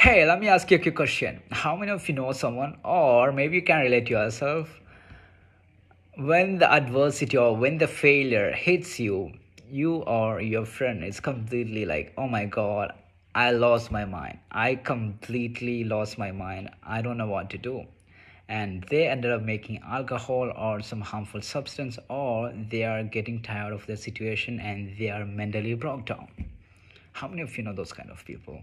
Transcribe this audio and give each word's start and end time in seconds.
Hey, 0.00 0.24
let 0.24 0.38
me 0.38 0.46
ask 0.46 0.70
you 0.70 0.76
a 0.76 0.80
quick 0.80 0.94
question. 0.94 1.42
How 1.50 1.74
many 1.74 1.90
of 1.90 2.08
you 2.08 2.14
know 2.14 2.30
someone, 2.30 2.78
or 2.84 3.32
maybe 3.32 3.56
you 3.56 3.62
can 3.62 3.80
relate 3.80 4.06
to 4.06 4.12
yourself, 4.12 4.80
when 6.16 6.58
the 6.58 6.72
adversity 6.72 7.36
or 7.36 7.56
when 7.56 7.78
the 7.78 7.88
failure 7.88 8.52
hits 8.52 9.00
you, 9.00 9.32
you 9.68 9.96
or 9.96 10.40
your 10.40 10.64
friend 10.64 11.02
is 11.02 11.18
completely 11.18 11.84
like, 11.84 12.12
oh 12.16 12.28
my 12.28 12.44
god, 12.44 12.92
I 13.34 13.50
lost 13.50 13.90
my 13.90 14.04
mind. 14.04 14.38
I 14.52 14.76
completely 14.76 15.82
lost 15.82 16.16
my 16.16 16.30
mind. 16.30 16.70
I 16.84 17.02
don't 17.02 17.18
know 17.18 17.26
what 17.26 17.50
to 17.50 17.58
do. 17.58 17.84
And 18.48 18.84
they 18.84 19.08
ended 19.08 19.32
up 19.32 19.42
making 19.42 19.82
alcohol 19.84 20.52
or 20.56 20.80
some 20.80 21.00
harmful 21.00 21.42
substance, 21.42 21.98
or 22.08 22.52
they 22.70 22.84
are 22.84 23.02
getting 23.02 23.42
tired 23.42 23.72
of 23.72 23.84
the 23.86 23.96
situation 23.96 24.60
and 24.60 24.96
they 24.96 25.10
are 25.10 25.24
mentally 25.24 25.74
broke 25.74 26.06
down. 26.06 26.28
How 27.14 27.26
many 27.26 27.42
of 27.42 27.58
you 27.58 27.64
know 27.64 27.72
those 27.72 27.92
kind 27.92 28.10
of 28.12 28.24
people? 28.24 28.62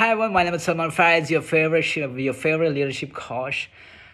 Hi 0.00 0.12
everyone, 0.12 0.32
my 0.32 0.44
name 0.44 0.54
is 0.54 0.62
Salman 0.62 0.90
Faiz, 0.90 1.28
your 1.28 1.42
favorite 1.42 1.94
your 1.94 2.32
favorite 2.32 2.72
leadership 2.72 3.12
coach. 3.12 3.70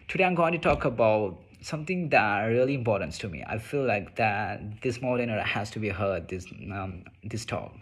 Today 0.08 0.24
I'm 0.24 0.34
going 0.34 0.52
to 0.52 0.58
talk 0.58 0.84
about 0.84 1.38
something 1.60 2.08
that 2.08 2.44
really 2.46 2.74
important 2.74 3.12
to 3.20 3.28
me. 3.28 3.44
I 3.46 3.58
feel 3.58 3.84
like 3.84 4.16
that 4.16 4.82
this 4.82 4.98
motivator 4.98 5.40
has 5.44 5.70
to 5.70 5.78
be 5.78 5.90
heard. 5.90 6.28
This 6.28 6.46
um, 6.72 7.04
this 7.22 7.44
talk. 7.44 7.72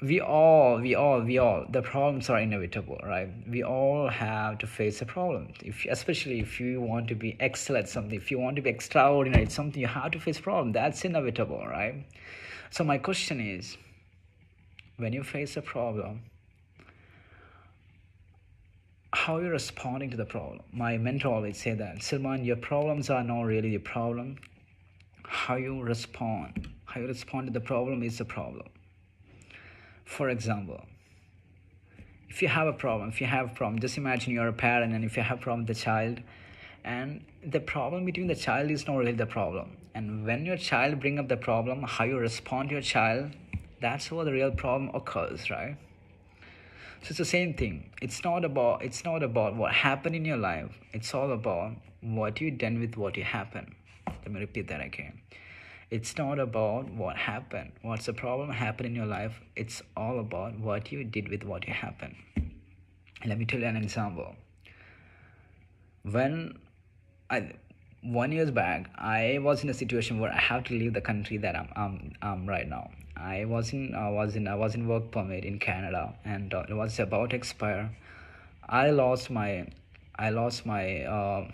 We 0.00 0.20
all, 0.20 0.78
we 0.78 0.94
all, 0.94 1.20
we 1.22 1.38
all. 1.38 1.66
The 1.68 1.82
problems 1.82 2.30
are 2.30 2.38
inevitable, 2.38 3.00
right? 3.02 3.28
We 3.50 3.64
all 3.64 4.08
have 4.08 4.58
to 4.58 4.68
face 4.68 5.02
a 5.02 5.06
problem. 5.06 5.48
If 5.64 5.84
especially 5.90 6.38
if 6.38 6.60
you 6.60 6.80
want 6.80 7.08
to 7.08 7.16
be 7.16 7.36
excellent 7.40 7.86
at 7.86 7.88
something, 7.88 8.14
if 8.14 8.30
you 8.30 8.38
want 8.38 8.54
to 8.56 8.62
be 8.62 8.70
extraordinary 8.70 9.46
at 9.46 9.50
something, 9.50 9.80
you 9.80 9.88
have 9.88 10.12
to 10.12 10.20
face 10.20 10.38
problem. 10.38 10.70
That's 10.70 11.04
inevitable, 11.04 11.66
right? 11.66 12.06
So 12.70 12.84
my 12.84 12.98
question 12.98 13.40
is, 13.40 13.76
when 14.98 15.12
you 15.12 15.22
face 15.22 15.56
a 15.56 15.62
problem 15.62 16.20
how 19.14 19.38
you're 19.38 19.50
responding 19.50 20.10
to 20.10 20.16
the 20.16 20.24
problem. 20.24 20.60
My 20.72 20.96
mentor 20.96 21.34
always 21.34 21.60
say 21.60 21.74
that, 21.74 22.02
Salman, 22.02 22.44
your 22.44 22.56
problems 22.56 23.10
are 23.10 23.22
not 23.22 23.42
really 23.42 23.70
the 23.70 23.78
problem. 23.78 24.36
How 25.24 25.56
you 25.56 25.82
respond, 25.82 26.68
how 26.84 27.00
you 27.00 27.06
respond 27.06 27.46
to 27.48 27.52
the 27.52 27.60
problem 27.60 28.02
is 28.02 28.18
the 28.18 28.24
problem. 28.24 28.66
For 30.04 30.28
example, 30.30 30.84
if 32.28 32.42
you 32.42 32.48
have 32.48 32.68
a 32.68 32.72
problem, 32.72 33.08
if 33.08 33.20
you 33.20 33.26
have 33.26 33.46
a 33.46 33.54
problem, 33.54 33.80
just 33.80 33.98
imagine 33.98 34.32
you're 34.32 34.48
a 34.48 34.52
parent 34.52 34.94
and 34.94 35.04
if 35.04 35.16
you 35.16 35.22
have 35.22 35.38
a 35.38 35.42
problem 35.42 35.66
with 35.66 35.76
the 35.76 35.82
child, 35.82 36.20
and 36.84 37.24
the 37.44 37.60
problem 37.60 38.04
between 38.04 38.28
the 38.28 38.34
child 38.34 38.70
is 38.70 38.86
not 38.86 38.96
really 38.96 39.12
the 39.12 39.26
problem. 39.26 39.76
And 39.94 40.24
when 40.24 40.46
your 40.46 40.56
child 40.56 41.00
bring 41.00 41.18
up 41.18 41.28
the 41.28 41.36
problem, 41.36 41.82
how 41.82 42.04
you 42.04 42.18
respond 42.18 42.68
to 42.68 42.76
your 42.76 42.82
child, 42.82 43.32
that's 43.80 44.10
where 44.10 44.24
the 44.24 44.32
real 44.32 44.50
problem 44.50 44.90
occurs, 44.94 45.50
right? 45.50 45.76
so 47.02 47.10
it's 47.10 47.18
the 47.18 47.24
same 47.24 47.54
thing. 47.54 47.90
It's 48.02 48.24
not 48.24 48.44
about 48.44 48.82
it's 48.82 49.04
not 49.04 49.22
about 49.22 49.54
what 49.54 49.72
happened 49.72 50.16
in 50.16 50.24
your 50.24 50.36
life. 50.36 50.78
It's 50.92 51.14
all 51.14 51.32
about 51.32 51.72
what 52.00 52.40
you 52.40 52.50
done 52.50 52.80
with 52.80 52.96
what 52.96 53.16
you 53.16 53.24
happened. 53.24 53.74
Let 54.06 54.32
me 54.32 54.40
repeat 54.40 54.68
that 54.68 54.80
again. 54.80 55.20
It's 55.90 56.18
not 56.18 56.38
about 56.38 56.90
what 56.90 57.16
happened. 57.16 57.72
What's 57.82 58.06
the 58.06 58.12
problem 58.12 58.50
happened 58.50 58.88
in 58.88 58.94
your 58.94 59.06
life? 59.06 59.40
It's 59.56 59.80
all 59.96 60.18
about 60.18 60.58
what 60.58 60.92
you 60.92 61.04
did 61.04 61.28
with 61.28 61.44
what 61.44 61.66
you 61.66 61.72
happened. 61.72 62.16
Let 63.24 63.38
me 63.38 63.46
tell 63.46 63.60
you 63.60 63.66
an 63.66 63.76
example. 63.76 64.34
When 66.02 66.58
i 67.30 67.52
one 68.02 68.30
years 68.32 68.50
back 68.50 68.88
i 68.96 69.38
was 69.40 69.62
in 69.64 69.70
a 69.70 69.74
situation 69.74 70.20
where 70.20 70.32
i 70.32 70.40
have 70.40 70.64
to 70.64 70.74
leave 70.74 70.94
the 70.94 71.00
country 71.00 71.36
that 71.36 71.56
i'm, 71.56 71.68
I'm, 71.76 72.12
I'm 72.22 72.48
right 72.48 72.68
now 72.68 72.90
I 73.20 73.44
was 73.46 73.72
in 73.72 73.94
I 73.94 74.10
was 74.10 74.36
in 74.36 74.46
I 74.46 74.54
was 74.54 74.74
in 74.74 74.86
work 74.86 75.10
permit 75.10 75.44
in 75.44 75.58
Canada 75.58 76.14
and 76.24 76.54
uh, 76.54 76.64
it 76.68 76.74
was 76.74 76.98
about 77.00 77.30
to 77.30 77.36
expire. 77.36 77.90
I 78.68 78.90
lost 78.90 79.30
my 79.30 79.66
I 80.16 80.30
lost 80.30 80.64
my 80.64 81.02
uh, 81.02 81.50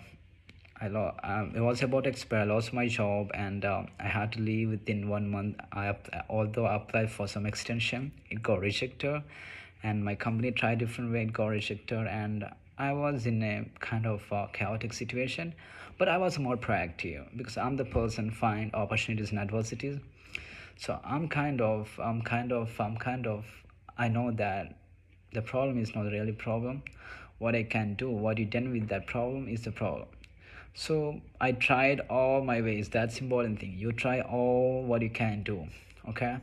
I 0.79 0.87
lost 0.87 1.19
um, 1.23 1.53
it 1.55 1.61
was 1.61 1.81
about 1.81 2.03
to 2.03 2.09
expire. 2.09 2.41
I 2.41 2.43
lost 2.43 2.73
my 2.73 2.87
job 2.87 3.31
and 3.33 3.65
uh, 3.65 3.83
I 3.99 4.07
had 4.07 4.33
to 4.33 4.41
leave 4.41 4.69
within 4.69 5.09
one 5.09 5.29
month. 5.29 5.57
I 5.71 5.95
although 6.29 6.65
I 6.65 6.75
applied 6.75 7.11
for 7.11 7.27
some 7.27 7.45
extension, 7.45 8.11
it 8.29 8.43
got 8.43 8.59
rejected, 8.59 9.23
and 9.81 10.05
my 10.05 10.15
company 10.15 10.51
tried 10.51 10.77
different 10.77 11.11
way. 11.13 11.23
It 11.23 11.33
got 11.33 11.47
rejected, 11.47 12.07
and 12.07 12.45
I 12.77 12.93
was 12.93 13.25
in 13.25 13.41
a 13.41 13.65
kind 13.79 14.05
of 14.05 14.21
uh, 14.31 14.47
chaotic 14.53 14.93
situation. 14.93 15.53
But 15.97 16.09
I 16.09 16.17
was 16.17 16.37
more 16.37 16.57
proactive 16.57 17.25
because 17.37 17.57
I'm 17.57 17.77
the 17.77 17.85
person 17.85 18.29
find 18.29 18.73
opportunities 18.75 19.29
and 19.31 19.39
adversities. 19.39 19.97
So 20.77 20.99
i'm 21.05 21.29
kind 21.29 21.61
of 21.61 21.89
i'm 22.03 22.21
kind 22.21 22.51
of 22.51 22.69
i'm 22.81 22.97
kind 22.97 23.27
of 23.27 23.45
i 23.97 24.09
know 24.09 24.31
that 24.31 24.75
the 25.33 25.41
problem 25.41 25.77
is 25.77 25.95
not 25.95 26.11
really 26.11 26.33
problem. 26.33 26.83
What 27.37 27.55
i 27.55 27.63
can 27.63 27.93
do 27.93 28.09
what 28.09 28.37
you 28.37 28.45
done 28.45 28.71
with 28.71 28.89
that 28.89 29.07
problem 29.07 29.47
is 29.47 29.63
the 29.63 29.71
problem. 29.71 30.07
So 30.73 31.21
i 31.39 31.53
tried 31.53 32.01
all 32.09 32.43
my 32.43 32.61
ways 32.61 32.89
that's 32.89 33.21
important 33.21 33.59
thing. 33.61 33.75
You 33.77 33.93
try 33.93 34.19
all 34.19 34.83
what 34.83 35.01
you 35.01 35.09
can 35.09 35.43
do 35.43 35.65
okay? 36.09 36.37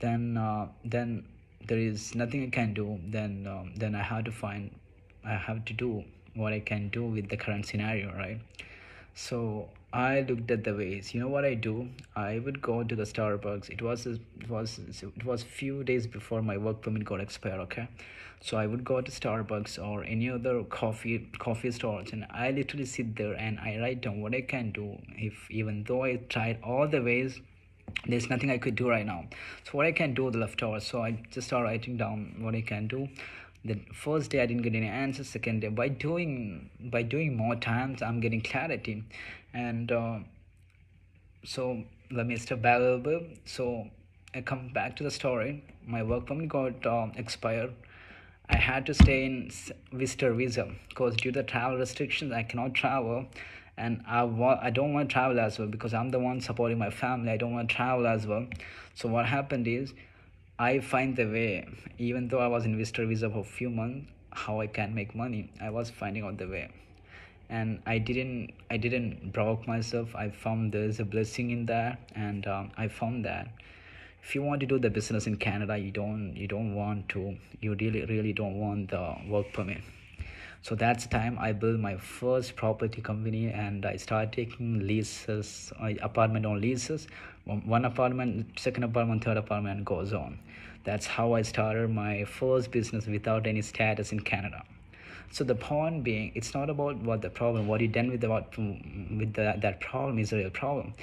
Then 0.00 0.36
uh, 0.36 0.68
then 0.84 1.24
there 1.66 1.78
is 1.78 2.14
nothing 2.14 2.44
i 2.44 2.50
can 2.50 2.74
do. 2.74 3.00
Then 3.08 3.48
um, 3.48 3.72
then 3.76 3.96
i 3.96 4.02
have 4.02 4.24
to 4.24 4.32
find 4.32 4.70
i 5.24 5.34
have 5.34 5.64
to 5.64 5.72
do 5.72 6.04
what 6.34 6.52
i 6.52 6.60
can 6.60 6.88
do 6.88 7.04
with 7.04 7.28
the 7.28 7.36
current 7.36 7.66
scenario 7.66 8.12
right 8.14 8.40
so 9.14 9.68
I 9.94 10.22
looked 10.22 10.50
at 10.50 10.64
the 10.64 10.74
ways. 10.74 11.14
You 11.14 11.20
know 11.20 11.28
what 11.28 11.44
I 11.44 11.54
do? 11.54 11.88
I 12.16 12.40
would 12.40 12.60
go 12.60 12.82
to 12.82 12.96
the 12.96 13.04
Starbucks. 13.04 13.70
It 13.70 13.80
was 13.80 14.06
it 14.06 14.20
was 14.48 14.80
it 14.80 15.24
was 15.24 15.44
few 15.44 15.84
days 15.84 16.08
before 16.08 16.42
my 16.42 16.56
work 16.56 16.82
permit 16.82 17.04
got 17.04 17.20
expired. 17.20 17.60
Okay, 17.60 17.86
so 18.40 18.56
I 18.56 18.66
would 18.66 18.84
go 18.84 19.00
to 19.00 19.12
Starbucks 19.12 19.78
or 19.78 20.02
any 20.02 20.28
other 20.28 20.64
coffee 20.64 21.28
coffee 21.38 21.70
stores, 21.70 22.08
and 22.12 22.26
I 22.28 22.50
literally 22.50 22.86
sit 22.86 23.14
there 23.14 23.34
and 23.34 23.60
I 23.60 23.78
write 23.78 24.00
down 24.00 24.20
what 24.20 24.34
I 24.34 24.40
can 24.40 24.72
do. 24.72 24.98
If 25.10 25.48
even 25.48 25.84
though 25.84 26.02
I 26.02 26.16
tried 26.28 26.58
all 26.64 26.88
the 26.88 27.00
ways, 27.00 27.40
there's 28.08 28.28
nothing 28.28 28.50
I 28.50 28.58
could 28.58 28.74
do 28.74 28.90
right 28.90 29.06
now. 29.06 29.26
So 29.62 29.78
what 29.78 29.86
I 29.86 29.92
can 29.92 30.12
do 30.14 30.28
the 30.32 30.38
leftovers. 30.38 30.88
So 30.88 31.02
I 31.04 31.12
just 31.30 31.46
start 31.46 31.62
writing 31.62 31.96
down 31.96 32.34
what 32.40 32.56
I 32.56 32.62
can 32.62 32.88
do 32.88 33.08
the 33.64 33.80
first 33.92 34.30
day 34.30 34.42
i 34.42 34.46
didn't 34.46 34.62
get 34.62 34.74
any 34.74 34.86
answers 34.86 35.28
second 35.28 35.60
day 35.60 35.68
by 35.68 35.88
doing 35.88 36.70
by 36.80 37.02
doing 37.02 37.36
more 37.36 37.56
times 37.56 38.02
i'm 38.02 38.20
getting 38.20 38.40
clarity 38.40 39.02
and 39.52 39.92
uh, 39.92 40.18
so 41.44 41.82
let 42.10 42.26
me 42.26 42.36
step 42.36 42.60
back 42.60 42.78
a 42.78 42.80
little 42.80 42.98
bit 42.98 43.38
so 43.44 43.86
i 44.34 44.40
come 44.40 44.68
back 44.72 44.96
to 44.96 45.02
the 45.02 45.10
story 45.10 45.64
my 45.86 46.02
work 46.02 46.26
permit 46.26 46.48
got 46.48 46.86
uh, 46.86 47.06
expired 47.16 47.72
i 48.48 48.56
had 48.56 48.84
to 48.84 48.94
stay 48.94 49.24
in 49.24 49.50
visitor 49.92 50.32
visa 50.34 50.68
because 50.88 51.16
due 51.16 51.32
to 51.32 51.40
the 51.40 51.46
travel 51.46 51.78
restrictions 51.78 52.32
i 52.32 52.42
cannot 52.42 52.74
travel 52.74 53.26
and 53.76 54.02
I 54.06 54.22
want 54.22 54.60
I 54.62 54.70
don't 54.70 54.92
want 54.92 55.08
to 55.08 55.12
travel 55.12 55.40
as 55.40 55.58
well 55.58 55.68
because 55.68 55.94
I'm 55.94 56.10
the 56.10 56.18
one 56.18 56.40
supporting 56.40 56.78
my 56.78 56.90
family. 56.90 57.32
I 57.32 57.36
don't 57.36 57.52
want 57.52 57.68
to 57.68 57.74
travel 57.74 58.06
as 58.06 58.26
well. 58.26 58.46
So 58.94 59.08
what 59.08 59.26
happened 59.26 59.66
is 59.66 59.92
I 60.58 60.78
find 60.78 61.16
the 61.16 61.24
way, 61.24 61.66
even 61.98 62.28
though 62.28 62.38
I 62.38 62.46
was 62.46 62.64
in 62.64 62.78
visitor 62.78 63.06
visa 63.06 63.28
for 63.28 63.40
a 63.40 63.44
few 63.44 63.70
months, 63.70 64.08
how 64.30 64.60
I 64.60 64.68
can 64.68 64.94
make 64.94 65.14
money. 65.14 65.50
I 65.60 65.70
was 65.70 65.90
finding 65.90 66.22
out 66.22 66.38
the 66.38 66.46
way, 66.46 66.70
and 67.48 67.82
I 67.86 67.98
didn't. 67.98 68.52
I 68.70 68.76
didn't 68.76 69.32
broke 69.32 69.66
myself. 69.66 70.14
I 70.14 70.30
found 70.30 70.72
there's 70.72 71.00
a 71.00 71.04
blessing 71.04 71.50
in 71.50 71.66
that, 71.66 71.98
and 72.14 72.46
um, 72.46 72.70
I 72.76 72.86
found 72.86 73.24
that 73.24 73.48
if 74.22 74.36
you 74.36 74.42
want 74.42 74.60
to 74.60 74.66
do 74.66 74.78
the 74.78 74.90
business 74.90 75.26
in 75.26 75.36
Canada, 75.38 75.76
you 75.76 75.90
don't. 75.90 76.36
You 76.36 76.46
don't 76.46 76.74
want 76.76 77.08
to. 77.10 77.36
You 77.60 77.74
really, 77.74 78.04
really 78.06 78.32
don't 78.32 78.60
want 78.60 78.90
the 78.90 79.16
work 79.28 79.52
permit. 79.52 79.82
So 80.64 80.74
that's 80.74 81.04
the 81.04 81.10
time 81.10 81.36
I 81.38 81.52
built 81.52 81.78
my 81.78 81.98
first 81.98 82.56
property 82.56 83.02
company, 83.02 83.48
and 83.48 83.84
I 83.84 83.96
started 83.96 84.32
taking 84.32 84.86
leases, 84.86 85.70
uh, 85.78 85.92
apartment 86.00 86.46
on 86.46 86.58
leases. 86.58 87.06
One 87.44 87.84
apartment 87.84 88.58
second 88.58 88.84
apartment 88.84 89.24
third 89.24 89.36
apartment 89.36 89.84
goes 89.84 90.14
on. 90.14 90.38
That's 90.84 91.06
how 91.06 91.34
i 91.34 91.42
started 91.42 91.90
my 91.90 92.24
first 92.24 92.70
business 92.70 93.06
without 93.06 93.46
any 93.46 93.60
status 93.60 94.12
in 94.12 94.20
canada. 94.20 94.62
So 95.30 95.44
the 95.44 95.54
point 95.54 96.02
being 96.02 96.32
it's 96.34 96.54
not 96.54 96.70
about 96.70 96.96
what 96.96 97.20
the 97.20 97.28
problem 97.28 97.66
what 97.66 97.82
you 97.82 97.88
done 97.88 98.10
with 98.10 98.24
about 98.24 98.56
with 98.56 99.34
the, 99.34 99.54
that 99.58 99.80
problem 99.80 100.18
is 100.18 100.32
a 100.32 100.36
real 100.36 100.48
problem 100.48 100.94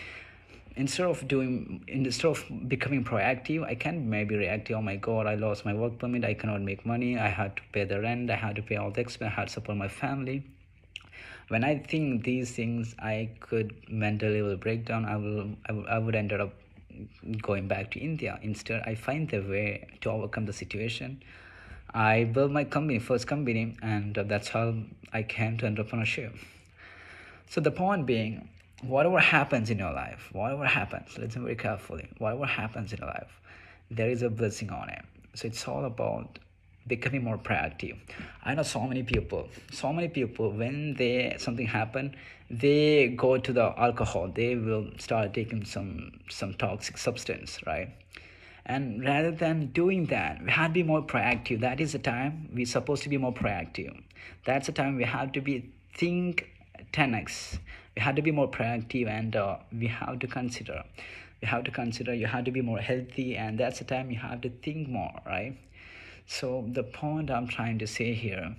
instead 0.76 1.06
of 1.06 1.28
doing 1.28 1.84
instead 1.88 2.28
of 2.28 2.44
becoming 2.68 3.04
proactive 3.04 3.64
i 3.66 3.76
can 3.76 4.10
maybe 4.10 4.36
reactive 4.36 4.78
oh 4.78 4.82
my 4.82 4.96
god 4.96 5.28
i 5.28 5.36
lost 5.36 5.66
my 5.66 5.74
work 5.74 5.98
permit 6.00 6.24
i 6.24 6.34
cannot 6.34 6.62
make 6.62 6.86
money 6.86 7.18
i 7.18 7.28
had 7.28 7.56
to 7.56 7.64
pay 7.72 7.84
the 7.84 8.00
rent 8.00 8.30
i 8.30 8.36
had 8.36 8.56
to 8.56 8.62
pay 8.62 8.78
all 8.78 8.92
the 8.92 9.02
expense 9.02 9.32
i 9.32 9.36
had 9.42 9.48
to 9.48 9.54
support 9.54 9.78
my 9.78 9.88
family 9.88 10.44
when 11.52 11.66
I 11.66 11.80
think 11.80 12.24
these 12.24 12.52
things, 12.52 12.96
I 12.98 13.30
could 13.42 13.76
mentally 13.90 14.42
will 14.42 14.56
break 14.56 14.86
down. 14.86 15.04
I 15.04 15.18
will, 15.18 15.50
I, 15.68 15.72
will, 15.74 15.86
I 15.86 15.98
would 15.98 16.16
end 16.16 16.32
up 16.32 16.54
going 17.42 17.68
back 17.68 17.92
to 17.92 18.00
India. 18.00 18.40
Instead, 18.42 18.84
I 18.86 18.96
find 18.96 19.28
the 19.28 19.40
way 19.40 19.86
to 20.00 20.12
overcome 20.12 20.46
the 20.46 20.54
situation. 20.54 21.22
I 21.94 22.24
built 22.24 22.52
my 22.52 22.64
company, 22.64 23.00
first 23.00 23.28
company, 23.28 23.76
and 23.82 24.16
that's 24.16 24.48
how 24.48 24.76
I 25.12 25.24
came 25.24 25.58
to 25.58 25.66
entrepreneurship. 25.66 26.32
So 27.50 27.60
the 27.60 27.72
point 27.72 28.06
being, 28.06 28.48
whatever 28.82 29.20
happens 29.20 29.70
in 29.70 29.80
your 29.80 29.94
life, 29.94 30.30
whatever 30.32 30.66
happens, 30.66 31.18
listen 31.18 31.44
very 31.44 31.56
carefully. 31.56 32.10
Whatever 32.18 32.46
happens 32.46 32.94
in 32.94 33.00
your 33.00 33.08
life, 33.08 33.40
there 33.90 34.10
is 34.10 34.22
a 34.22 34.30
blessing 34.30 34.70
on 34.70 34.90
it. 34.90 35.04
So 35.34 35.48
it's 35.48 35.68
all 35.68 35.86
about 35.86 36.40
becoming 36.88 37.24
more 37.24 37.38
proactive 37.38 37.96
i 38.44 38.56
know 38.56 38.64
so 38.64 38.82
many 38.82 39.04
people 39.04 39.48
so 39.72 39.94
many 39.94 40.08
people 40.08 40.52
when 40.52 40.96
they 40.96 41.36
something 41.38 41.68
happen 41.68 42.16
they 42.50 43.08
go 43.10 43.38
to 43.38 43.54
the 43.54 43.74
alcohol 43.78 44.28
they 44.34 44.56
will 44.56 44.88
start 44.98 45.34
taking 45.34 45.64
some 45.64 46.12
some 46.30 46.54
toxic 46.56 46.98
substance 46.98 47.60
right 47.68 47.90
and 48.66 49.04
rather 49.04 49.32
than 49.32 49.68
doing 49.68 50.06
that 50.08 50.42
we 50.44 50.50
have 50.50 50.70
to 50.70 50.74
be 50.74 50.84
more 50.84 51.02
proactive 51.02 51.60
that 51.60 51.80
is 51.80 51.92
the 51.92 52.00
time 52.00 52.50
we're 52.54 52.66
supposed 52.66 53.04
to 53.04 53.10
be 53.10 53.18
more 53.18 53.34
proactive 53.34 54.02
that's 54.46 54.66
the 54.66 54.74
time 54.74 54.96
we 54.96 55.04
have 55.04 55.32
to 55.32 55.42
be 55.42 55.72
think 55.94 56.50
10x 56.94 57.60
we 57.96 58.02
have 58.02 58.16
to 58.16 58.22
be 58.22 58.32
more 58.32 58.50
proactive 58.50 59.08
and 59.08 59.36
uh, 59.36 59.58
we 59.72 59.88
have 59.88 60.20
to 60.20 60.28
consider 60.28 60.84
you 61.42 61.48
have 61.48 61.64
to 61.64 61.72
consider 61.72 62.14
you 62.14 62.28
have 62.28 62.46
to 62.46 62.52
be 62.52 62.62
more 62.62 62.80
healthy 62.80 63.36
and 63.36 63.60
that's 63.60 63.80
the 63.80 63.86
time 63.86 64.12
you 64.12 64.18
have 64.18 64.42
to 64.42 64.50
think 64.50 64.88
more 64.88 65.14
right? 65.26 65.58
So 66.28 66.66
the 66.72 66.84
point 66.84 67.30
i'm 67.30 67.48
trying 67.48 67.80
to 67.80 67.88
say 67.88 68.14
here 68.14 68.56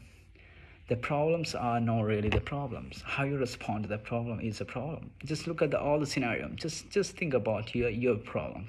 the 0.89 0.97
problems 0.97 1.55
are 1.55 1.81
not 1.81 2.03
really 2.03 2.29
the 2.29 2.41
problems. 2.41 3.03
How 3.07 3.25
you 3.25 3.39
respond 3.39 3.85
to 3.85 3.89
the 3.89 3.99
problem 3.99 4.41
is 4.41 4.61
a 4.61 4.65
problem. 4.65 5.11
Just 5.25 5.47
look 5.47 5.63
at 5.63 5.71
the, 5.71 5.81
all 5.81 5.99
the 5.99 6.07
scenario. 6.07 6.49
Just 6.49 6.91
just 6.91 7.17
think 7.17 7.35
about 7.35 7.75
your 7.75 7.89
your 7.89 8.17
problem 8.17 8.69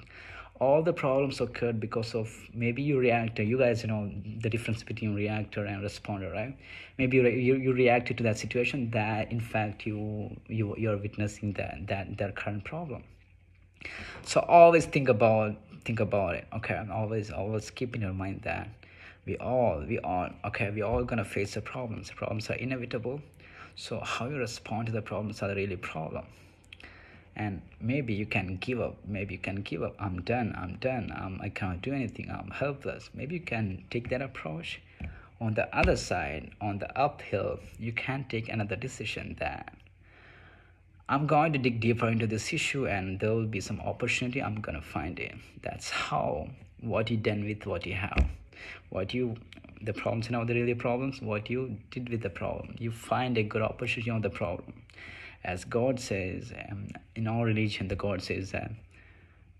all 0.60 0.82
the 0.82 0.92
problems 0.92 1.40
occurred 1.40 1.80
because 1.80 2.14
of 2.14 2.32
maybe 2.52 2.80
your 2.80 3.00
reactor 3.00 3.42
you 3.42 3.58
guys 3.58 3.82
you 3.82 3.88
know 3.88 4.10
the 4.40 4.48
difference 4.48 4.82
between 4.84 5.14
reactor 5.14 5.64
and 5.64 5.82
responder 5.82 6.32
right? 6.32 6.56
Maybe 6.96 7.16
you, 7.16 7.26
you, 7.26 7.56
you 7.56 7.72
reacted 7.72 8.18
to 8.18 8.22
that 8.24 8.38
situation 8.38 8.90
that 8.90 9.32
in 9.32 9.40
fact 9.40 9.84
you 9.84 10.30
you 10.46 10.74
you're 10.78 10.96
witnessing 10.96 11.52
that 11.54 11.86
that 11.88 12.16
that 12.18 12.36
current 12.36 12.64
problem. 12.64 13.02
So 14.22 14.40
always 14.40 14.86
think 14.86 15.08
about 15.08 15.56
think 15.84 15.98
about 15.98 16.36
it 16.36 16.46
okay? 16.54 16.76
And 16.76 16.92
always 16.92 17.30
always 17.30 17.70
keep 17.70 17.96
in 17.96 18.02
your 18.02 18.14
mind 18.14 18.42
that 18.44 18.68
we 19.26 19.36
all 19.38 19.84
we 19.88 19.98
all 19.98 20.30
okay 20.44 20.70
we 20.70 20.82
all 20.82 21.02
gonna 21.02 21.24
face 21.24 21.54
the 21.54 21.62
problems. 21.62 22.10
The 22.10 22.14
problems 22.14 22.48
are 22.50 22.54
inevitable. 22.54 23.20
So 23.74 23.98
how 23.98 24.28
you 24.28 24.36
respond 24.36 24.86
to 24.86 24.92
the 24.92 25.02
problems 25.02 25.42
are 25.42 25.52
really 25.52 25.76
problem 25.76 26.24
and 27.36 27.62
maybe 27.80 28.14
you 28.14 28.26
can 28.26 28.56
give 28.56 28.80
up 28.80 28.96
maybe 29.06 29.34
you 29.34 29.40
can 29.40 29.62
give 29.62 29.82
up 29.82 29.94
i'm 29.98 30.20
done 30.22 30.54
i'm 30.56 30.76
done 30.76 31.12
um, 31.16 31.38
i 31.42 31.48
can't 31.48 31.82
do 31.82 31.92
anything 31.92 32.30
i'm 32.30 32.50
helpless 32.50 33.10
maybe 33.14 33.34
you 33.34 33.40
can 33.40 33.84
take 33.90 34.08
that 34.08 34.22
approach 34.22 34.80
on 35.40 35.54
the 35.54 35.76
other 35.76 35.96
side 35.96 36.50
on 36.60 36.78
the 36.78 36.98
uphill 36.98 37.58
you 37.78 37.92
can 37.92 38.24
take 38.28 38.48
another 38.48 38.76
decision 38.76 39.36
that 39.38 39.74
I'm 41.06 41.26
going 41.26 41.52
to 41.52 41.58
dig 41.58 41.80
deeper 41.80 42.08
into 42.08 42.26
this 42.26 42.50
issue 42.54 42.88
and 42.88 43.20
there 43.20 43.30
will 43.30 43.44
be 43.46 43.60
some 43.60 43.78
opportunity. 43.80 44.42
I'm 44.42 44.62
going 44.62 44.74
to 44.74 44.80
find 44.80 45.18
it. 45.20 45.34
That's 45.60 45.90
how 45.90 46.48
what 46.80 47.10
you 47.10 47.18
done 47.18 47.44
with 47.44 47.66
what 47.66 47.84
you 47.84 47.92
have. 47.92 48.26
What 48.88 49.12
you, 49.12 49.36
the 49.82 49.92
problems, 49.92 50.26
you 50.26 50.32
know, 50.32 50.46
the 50.46 50.54
really 50.54 50.74
problems, 50.74 51.20
what 51.20 51.50
you 51.50 51.76
did 51.90 52.08
with 52.08 52.22
the 52.22 52.30
problem. 52.30 52.76
You 52.78 52.90
find 52.90 53.36
a 53.36 53.42
good 53.42 53.60
opportunity 53.60 54.10
on 54.10 54.22
the 54.22 54.30
problem. 54.30 54.72
As 55.44 55.64
God 55.64 56.00
says, 56.00 56.52
um, 56.70 56.88
in 57.14 57.26
our 57.26 57.44
religion, 57.44 57.88
the 57.88 57.96
God 57.96 58.22
says 58.22 58.52
that 58.52 58.70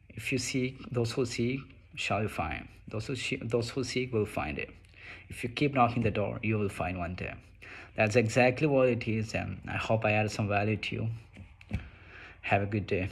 if 0.09 0.33
you 0.33 0.39
seek, 0.39 0.79
those 0.91 1.13
who 1.13 1.27
seek 1.27 1.61
shall 1.95 2.23
you 2.23 2.29
find. 2.29 2.69
Those 2.89 3.07
who, 3.07 3.17
those 3.43 3.71
who 3.71 3.85
seek 3.85 4.13
will 4.13 4.27
find 4.27 4.59
it. 4.59 4.71
If 5.29 5.43
you 5.43 5.51
keep 5.51 5.75
knocking 5.75 6.03
the 6.03 6.11
door, 6.11 6.39
you 6.43 6.59
will 6.59 6.69
find 6.69 6.99
one 6.99 7.15
day. 7.15 7.35
That's 7.97 8.17
exactly 8.17 8.67
what 8.67 8.89
it 8.89 9.07
is. 9.07 9.35
And 9.35 9.61
I 9.69 9.77
hope 9.77 10.05
I 10.05 10.13
added 10.13 10.31
some 10.31 10.49
value 10.49 10.77
to 10.77 10.95
you. 10.95 11.09
Have 12.43 12.63
a 12.63 12.67
good 12.67 12.87
day. 12.87 13.09